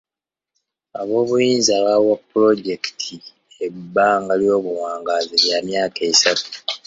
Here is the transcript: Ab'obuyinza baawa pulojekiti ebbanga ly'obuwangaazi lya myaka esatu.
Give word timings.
Ab'obuyinza 0.99 1.73
baawa 1.85 2.13
pulojekiti 2.29 3.15
ebbanga 3.65 4.33
ly'obuwangaazi 4.41 5.35
lya 5.43 5.57
myaka 5.67 6.01
esatu. 6.11 6.49